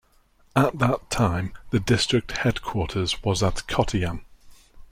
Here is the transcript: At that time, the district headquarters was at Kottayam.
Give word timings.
At 0.55 0.79
that 0.79 1.11
time, 1.11 1.53
the 1.69 1.79
district 1.79 2.37
headquarters 2.37 3.21
was 3.21 3.43
at 3.43 3.67
Kottayam. 3.67 4.25